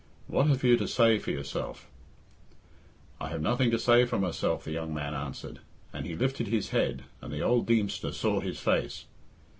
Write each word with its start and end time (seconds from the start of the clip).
What 0.25 0.47
have 0.47 0.63
you 0.63 0.77
to 0.77 0.87
say 0.87 1.19
for 1.19 1.29
yourself?" 1.29 1.87
"I 3.19 3.29
have 3.29 3.39
nothing 3.39 3.69
to 3.69 3.77
say 3.77 4.03
for 4.05 4.17
myself," 4.17 4.63
the 4.63 4.71
young 4.71 4.95
man 4.95 5.13
answered, 5.13 5.59
and 5.93 6.07
he 6.07 6.15
lifted 6.15 6.47
his 6.47 6.69
head 6.69 7.03
and 7.21 7.31
the 7.31 7.43
old 7.43 7.67
Deemster 7.67 8.11
saw 8.11 8.39
his 8.39 8.59
face. 8.59 9.05